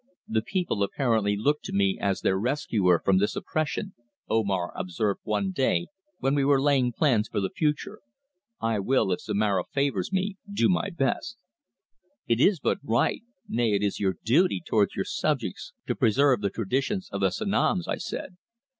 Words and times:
"The 0.27 0.41
people 0.41 0.81
apparently 0.81 1.35
look 1.37 1.61
to 1.61 1.71
me 1.73 1.99
as 2.01 2.21
their 2.21 2.35
rescuer 2.39 2.99
from 3.05 3.19
this 3.19 3.35
oppression," 3.35 3.93
Omar 4.27 4.71
observed 4.75 5.19
one 5.25 5.51
day 5.51 5.89
when 6.17 6.33
we 6.33 6.43
were 6.43 6.59
laying 6.59 6.91
plans 6.91 7.27
for 7.27 7.39
the 7.39 7.51
future. 7.51 7.99
"I 8.59 8.79
will, 8.79 9.11
if 9.11 9.19
Zomara 9.21 9.63
favours 9.63 10.11
me, 10.11 10.37
do 10.51 10.69
my 10.69 10.89
best." 10.89 11.37
"It 12.25 12.39
is 12.39 12.59
but 12.59 12.79
right; 12.81 13.21
nay, 13.47 13.73
it 13.75 13.83
is 13.83 13.99
your 13.99 14.15
duty 14.25 14.63
towards 14.65 14.95
your 14.95 15.05
subjects 15.05 15.71
to 15.85 15.93
preserve 15.93 16.41
the 16.41 16.49
traditions 16.49 17.07
of 17.11 17.21
the 17.21 17.29
Sanoms," 17.29 17.87
I 17.87 17.97
said. 17.97 18.37